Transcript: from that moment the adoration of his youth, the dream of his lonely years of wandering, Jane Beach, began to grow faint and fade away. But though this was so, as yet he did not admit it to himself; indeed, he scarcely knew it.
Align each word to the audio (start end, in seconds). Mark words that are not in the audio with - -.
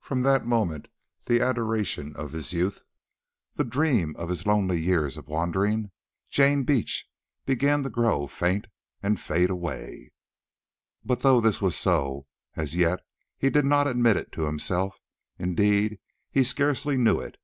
from 0.00 0.20
that 0.20 0.44
moment 0.44 0.86
the 1.24 1.40
adoration 1.40 2.14
of 2.14 2.32
his 2.32 2.52
youth, 2.52 2.82
the 3.54 3.64
dream 3.64 4.14
of 4.16 4.28
his 4.28 4.44
lonely 4.46 4.78
years 4.78 5.16
of 5.16 5.28
wandering, 5.28 5.90
Jane 6.28 6.64
Beach, 6.64 7.08
began 7.46 7.82
to 7.82 7.88
grow 7.88 8.26
faint 8.26 8.66
and 9.02 9.18
fade 9.18 9.48
away. 9.48 10.12
But 11.06 11.20
though 11.20 11.40
this 11.40 11.62
was 11.62 11.74
so, 11.74 12.26
as 12.54 12.76
yet 12.76 13.00
he 13.38 13.48
did 13.48 13.64
not 13.64 13.88
admit 13.88 14.18
it 14.18 14.30
to 14.32 14.42
himself; 14.42 15.00
indeed, 15.38 15.98
he 16.30 16.44
scarcely 16.44 16.98
knew 16.98 17.18
it. 17.18 17.38